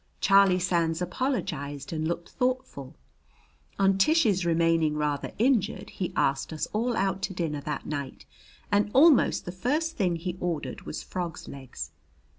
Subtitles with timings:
[0.19, 2.95] Charlie Sands apologized and looked thoughtful.
[3.77, 8.25] On Tish's remaining rather injured, he asked us all out to dinner that night,
[8.71, 11.91] and almost the first thing he ordered was frogs' legs.